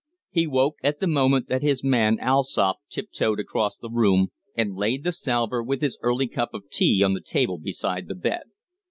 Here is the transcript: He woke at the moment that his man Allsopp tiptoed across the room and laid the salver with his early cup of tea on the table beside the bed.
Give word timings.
He 0.31 0.47
woke 0.47 0.77
at 0.83 0.97
the 0.99 1.05
moment 1.05 1.47
that 1.47 1.61
his 1.61 1.83
man 1.83 2.17
Allsopp 2.19 2.77
tiptoed 2.89 3.39
across 3.39 3.77
the 3.77 3.91
room 3.91 4.29
and 4.57 4.73
laid 4.73 5.03
the 5.03 5.11
salver 5.11 5.61
with 5.61 5.81
his 5.81 5.99
early 6.01 6.27
cup 6.27 6.55
of 6.55 6.71
tea 6.71 7.03
on 7.03 7.13
the 7.13 7.21
table 7.21 7.59
beside 7.59 8.07
the 8.07 8.15
bed. 8.15 8.45